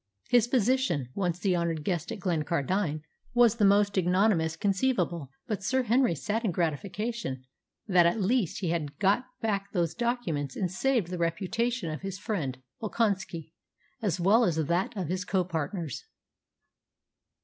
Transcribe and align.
His 0.29 0.47
position, 0.47 1.09
once 1.13 1.37
the 1.37 1.55
honoured 1.55 1.83
guest 1.83 2.11
at 2.11 2.17
Glencardine, 2.19 3.03
was 3.35 3.57
the 3.57 3.65
most 3.65 3.95
ignominious 3.99 4.55
conceivable. 4.57 5.29
But 5.45 5.61
Sir 5.61 5.83
Henry 5.83 6.15
sat 6.15 6.43
in 6.43 6.49
gratification 6.51 7.45
that 7.87 8.07
at 8.07 8.19
least 8.19 8.61
he 8.61 8.69
had 8.69 8.97
got 8.97 9.25
back 9.41 9.71
those 9.73 9.93
documents 9.93 10.55
and 10.55 10.71
saved 10.71 11.09
the 11.11 11.19
reputation 11.19 11.91
of 11.91 12.01
his 12.01 12.17
friend 12.17 12.57
Volkonski, 12.81 13.51
as 14.01 14.19
well 14.19 14.43
as 14.43 14.55
that 14.55 14.97
of 14.97 15.07
his 15.07 15.23
co 15.23 15.43
partners. 15.43 16.03